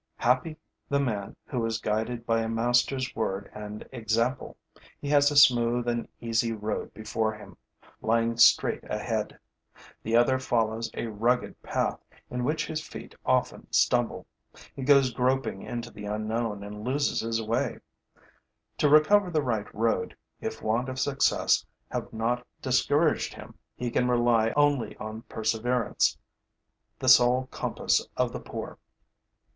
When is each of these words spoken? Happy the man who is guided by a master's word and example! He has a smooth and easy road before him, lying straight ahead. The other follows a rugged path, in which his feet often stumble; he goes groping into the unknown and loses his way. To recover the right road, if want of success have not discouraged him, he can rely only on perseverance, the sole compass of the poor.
Happy 0.17 0.57
the 0.89 0.99
man 0.99 1.35
who 1.45 1.63
is 1.63 1.77
guided 1.77 2.25
by 2.25 2.39
a 2.41 2.49
master's 2.49 3.15
word 3.15 3.51
and 3.53 3.87
example! 3.91 4.57
He 4.99 5.09
has 5.09 5.29
a 5.29 5.35
smooth 5.35 5.87
and 5.87 6.07
easy 6.19 6.53
road 6.53 6.91
before 6.91 7.33
him, 7.35 7.55
lying 8.01 8.35
straight 8.37 8.83
ahead. 8.85 9.37
The 10.01 10.15
other 10.15 10.39
follows 10.39 10.89
a 10.95 11.05
rugged 11.05 11.61
path, 11.61 11.99
in 12.31 12.43
which 12.43 12.65
his 12.65 12.81
feet 12.83 13.13
often 13.27 13.71
stumble; 13.71 14.25
he 14.75 14.81
goes 14.81 15.13
groping 15.13 15.61
into 15.61 15.91
the 15.91 16.05
unknown 16.05 16.63
and 16.63 16.83
loses 16.83 17.19
his 17.21 17.39
way. 17.39 17.77
To 18.79 18.89
recover 18.89 19.29
the 19.29 19.43
right 19.43 19.71
road, 19.71 20.17
if 20.39 20.63
want 20.63 20.89
of 20.89 20.99
success 20.99 21.63
have 21.91 22.11
not 22.11 22.43
discouraged 22.59 23.35
him, 23.35 23.53
he 23.75 23.91
can 23.91 24.07
rely 24.09 24.51
only 24.55 24.97
on 24.97 25.21
perseverance, 25.29 26.17
the 26.97 27.07
sole 27.07 27.45
compass 27.51 28.03
of 28.17 28.31
the 28.31 28.39
poor. 28.39 28.79